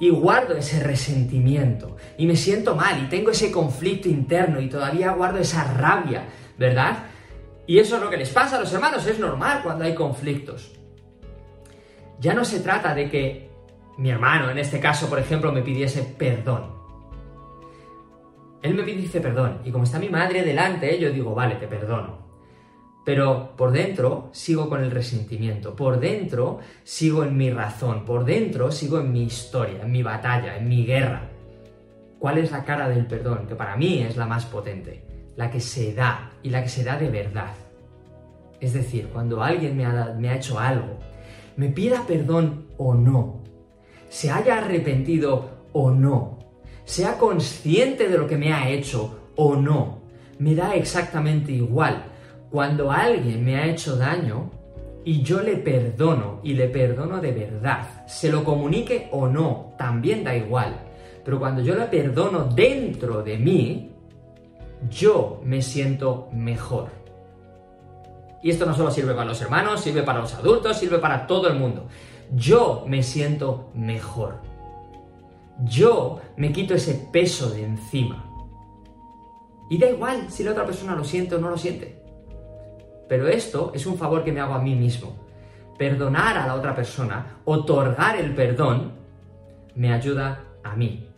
y 0.00 0.10
guardo 0.10 0.56
ese 0.56 0.80
resentimiento 0.80 1.96
y 2.18 2.26
me 2.26 2.36
siento 2.36 2.74
mal 2.74 3.04
y 3.04 3.08
tengo 3.08 3.30
ese 3.30 3.52
conflicto 3.52 4.08
interno 4.08 4.60
y 4.60 4.68
todavía 4.68 5.12
guardo 5.12 5.38
esa 5.38 5.64
rabia, 5.64 6.24
¿verdad? 6.58 7.04
Y 7.66 7.78
eso 7.78 7.96
es 7.96 8.02
lo 8.02 8.10
que 8.10 8.16
les 8.16 8.30
pasa 8.30 8.56
a 8.56 8.60
los 8.60 8.72
hermanos, 8.72 9.06
es 9.06 9.18
normal 9.18 9.60
cuando 9.62 9.84
hay 9.84 9.94
conflictos. 9.94 10.72
Ya 12.20 12.34
no 12.34 12.44
se 12.44 12.60
trata 12.60 12.94
de 12.94 13.08
que 13.08 13.53
mi 13.96 14.10
hermano, 14.10 14.50
en 14.50 14.58
este 14.58 14.80
caso, 14.80 15.08
por 15.08 15.18
ejemplo, 15.18 15.52
me 15.52 15.62
pidiese 15.62 16.02
perdón. 16.02 16.74
Él 18.62 18.74
me 18.74 18.82
dice 18.82 19.20
perdón 19.20 19.60
y 19.64 19.70
como 19.70 19.84
está 19.84 19.98
mi 19.98 20.08
madre 20.08 20.42
delante, 20.42 20.98
yo 20.98 21.10
digo, 21.10 21.34
vale, 21.34 21.56
te 21.56 21.68
perdono. 21.68 22.24
Pero 23.04 23.54
por 23.56 23.72
dentro 23.72 24.30
sigo 24.32 24.70
con 24.70 24.82
el 24.82 24.90
resentimiento, 24.90 25.76
por 25.76 26.00
dentro 26.00 26.60
sigo 26.82 27.24
en 27.24 27.36
mi 27.36 27.50
razón, 27.50 28.06
por 28.06 28.24
dentro 28.24 28.72
sigo 28.72 28.98
en 28.98 29.12
mi 29.12 29.24
historia, 29.24 29.82
en 29.82 29.92
mi 29.92 30.02
batalla, 30.02 30.56
en 30.56 30.66
mi 30.66 30.86
guerra. 30.86 31.28
¿Cuál 32.18 32.38
es 32.38 32.50
la 32.50 32.64
cara 32.64 32.88
del 32.88 33.06
perdón? 33.06 33.46
Que 33.46 33.54
para 33.54 33.76
mí 33.76 34.02
es 34.02 34.16
la 34.16 34.24
más 34.24 34.46
potente, 34.46 35.04
la 35.36 35.50
que 35.50 35.60
se 35.60 35.92
da 35.92 36.30
y 36.42 36.48
la 36.48 36.62
que 36.62 36.70
se 36.70 36.82
da 36.82 36.96
de 36.96 37.10
verdad. 37.10 37.52
Es 38.60 38.72
decir, 38.72 39.08
cuando 39.12 39.42
alguien 39.42 39.76
me 39.76 39.84
ha, 39.84 40.16
me 40.18 40.30
ha 40.30 40.36
hecho 40.36 40.58
algo, 40.58 40.98
me 41.58 41.68
pida 41.68 42.06
perdón 42.06 42.68
o 42.78 42.94
no, 42.94 43.43
se 44.14 44.30
haya 44.30 44.58
arrepentido 44.58 45.50
o 45.72 45.90
no, 45.90 46.38
sea 46.84 47.18
consciente 47.18 48.08
de 48.08 48.16
lo 48.16 48.28
que 48.28 48.36
me 48.36 48.52
ha 48.52 48.68
hecho 48.68 49.30
o 49.34 49.56
no, 49.56 50.02
me 50.38 50.54
da 50.54 50.76
exactamente 50.76 51.50
igual 51.50 52.04
cuando 52.48 52.92
alguien 52.92 53.44
me 53.44 53.56
ha 53.56 53.66
hecho 53.66 53.96
daño 53.96 54.52
y 55.04 55.22
yo 55.22 55.40
le 55.40 55.56
perdono 55.56 56.38
y 56.44 56.54
le 56.54 56.68
perdono 56.68 57.20
de 57.20 57.32
verdad, 57.32 58.06
se 58.06 58.30
lo 58.30 58.44
comunique 58.44 59.08
o 59.10 59.26
no, 59.26 59.74
también 59.76 60.22
da 60.22 60.36
igual. 60.36 60.76
Pero 61.24 61.40
cuando 61.40 61.60
yo 61.60 61.74
le 61.74 61.86
perdono 61.86 62.44
dentro 62.44 63.20
de 63.20 63.36
mí, 63.36 63.90
yo 64.88 65.40
me 65.42 65.60
siento 65.60 66.28
mejor. 66.32 66.90
Y 68.44 68.50
esto 68.50 68.64
no 68.64 68.74
solo 68.76 68.92
sirve 68.92 69.14
para 69.14 69.26
los 69.26 69.42
hermanos, 69.42 69.80
sirve 69.80 70.04
para 70.04 70.20
los 70.20 70.34
adultos, 70.34 70.78
sirve 70.78 70.98
para 70.98 71.26
todo 71.26 71.48
el 71.48 71.58
mundo. 71.58 71.88
Yo 72.34 72.84
me 72.88 73.02
siento 73.02 73.70
mejor. 73.74 74.40
Yo 75.62 76.20
me 76.36 76.52
quito 76.52 76.74
ese 76.74 76.94
peso 77.12 77.50
de 77.50 77.64
encima. 77.64 78.24
Y 79.70 79.78
da 79.78 79.88
igual 79.88 80.30
si 80.30 80.42
la 80.42 80.50
otra 80.50 80.66
persona 80.66 80.96
lo 80.96 81.04
siente 81.04 81.36
o 81.36 81.38
no 81.38 81.50
lo 81.50 81.56
siente. 81.56 82.02
Pero 83.08 83.28
esto 83.28 83.70
es 83.74 83.86
un 83.86 83.96
favor 83.96 84.24
que 84.24 84.32
me 84.32 84.40
hago 84.40 84.54
a 84.54 84.62
mí 84.62 84.74
mismo. 84.74 85.14
Perdonar 85.78 86.36
a 86.36 86.46
la 86.46 86.54
otra 86.54 86.74
persona, 86.74 87.38
otorgar 87.44 88.16
el 88.16 88.34
perdón, 88.34 88.92
me 89.76 89.92
ayuda 89.92 90.44
a 90.62 90.74
mí. 90.74 91.08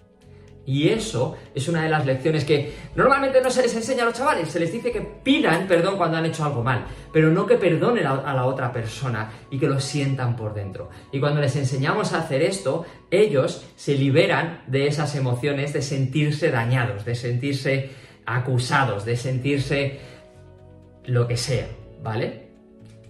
Y 0.66 0.88
eso 0.88 1.36
es 1.54 1.68
una 1.68 1.84
de 1.84 1.88
las 1.88 2.04
lecciones 2.04 2.44
que 2.44 2.74
normalmente 2.96 3.40
no 3.40 3.50
se 3.50 3.62
les 3.62 3.74
enseña 3.74 4.02
a 4.02 4.06
los 4.06 4.14
chavales. 4.14 4.48
Se 4.48 4.58
les 4.58 4.72
dice 4.72 4.90
que 4.90 5.00
pidan 5.00 5.68
perdón 5.68 5.96
cuando 5.96 6.16
han 6.16 6.26
hecho 6.26 6.44
algo 6.44 6.62
mal, 6.62 6.84
pero 7.12 7.30
no 7.30 7.46
que 7.46 7.56
perdonen 7.56 8.06
a 8.06 8.34
la 8.34 8.44
otra 8.44 8.72
persona 8.72 9.30
y 9.50 9.58
que 9.58 9.68
lo 9.68 9.78
sientan 9.80 10.34
por 10.34 10.54
dentro. 10.54 10.90
Y 11.12 11.20
cuando 11.20 11.40
les 11.40 11.54
enseñamos 11.54 12.12
a 12.12 12.18
hacer 12.18 12.42
esto, 12.42 12.84
ellos 13.10 13.64
se 13.76 13.94
liberan 13.94 14.62
de 14.66 14.88
esas 14.88 15.14
emociones 15.14 15.72
de 15.72 15.82
sentirse 15.82 16.50
dañados, 16.50 17.04
de 17.04 17.14
sentirse 17.14 17.90
acusados, 18.26 19.04
de 19.04 19.16
sentirse 19.16 20.00
lo 21.04 21.28
que 21.28 21.36
sea, 21.36 21.68
¿vale? 22.02 22.46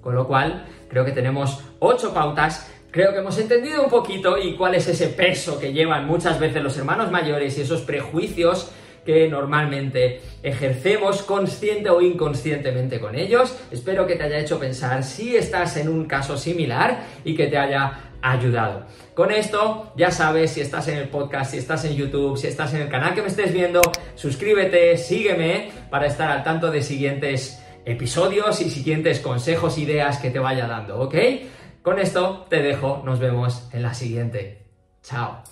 Con 0.02 0.14
lo 0.14 0.28
cual, 0.28 0.66
Creo 0.88 1.04
que 1.04 1.12
tenemos 1.12 1.62
ocho 1.80 2.14
pautas 2.14 2.70
Creo 2.90 3.12
que 3.12 3.18
hemos 3.18 3.38
entendido 3.38 3.82
un 3.82 3.90
poquito 3.90 4.38
y 4.38 4.56
cuál 4.56 4.74
es 4.74 4.88
ese 4.88 5.08
peso 5.08 5.58
que 5.58 5.72
llevan 5.72 6.06
muchas 6.06 6.40
veces 6.40 6.62
los 6.62 6.76
hermanos 6.78 7.10
mayores 7.10 7.58
y 7.58 7.62
esos 7.62 7.82
prejuicios 7.82 8.70
que 9.04 9.28
normalmente 9.28 10.20
ejercemos 10.42 11.22
consciente 11.22 11.88
o 11.88 12.02
inconscientemente 12.02 12.98
con 13.00 13.14
ellos. 13.14 13.56
Espero 13.70 14.06
que 14.06 14.16
te 14.16 14.24
haya 14.24 14.38
hecho 14.38 14.58
pensar 14.58 15.04
si 15.04 15.36
estás 15.36 15.76
en 15.76 15.88
un 15.88 16.06
caso 16.06 16.36
similar 16.36 17.04
y 17.24 17.36
que 17.36 17.46
te 17.46 17.56
haya 17.56 18.06
ayudado. 18.20 18.86
Con 19.14 19.30
esto, 19.30 19.92
ya 19.96 20.10
sabes, 20.10 20.50
si 20.50 20.60
estás 20.60 20.88
en 20.88 20.98
el 20.98 21.08
podcast, 21.08 21.52
si 21.52 21.58
estás 21.58 21.84
en 21.84 21.94
YouTube, 21.94 22.36
si 22.36 22.48
estás 22.48 22.74
en 22.74 22.82
el 22.82 22.88
canal 22.88 23.14
que 23.14 23.22
me 23.22 23.28
estés 23.28 23.52
viendo, 23.52 23.80
suscríbete, 24.16 24.96
sígueme 24.98 25.70
para 25.88 26.06
estar 26.06 26.30
al 26.30 26.42
tanto 26.42 26.70
de 26.70 26.82
siguientes 26.82 27.62
episodios 27.84 28.60
y 28.60 28.68
siguientes 28.68 29.20
consejos, 29.20 29.78
ideas 29.78 30.18
que 30.18 30.30
te 30.30 30.40
vaya 30.40 30.66
dando, 30.66 30.98
¿ok? 30.98 31.14
Con 31.86 32.00
esto 32.00 32.46
te 32.48 32.62
dejo, 32.62 33.00
nos 33.04 33.20
vemos 33.20 33.68
en 33.72 33.82
la 33.82 33.94
siguiente. 33.94 34.66
Chao. 35.04 35.44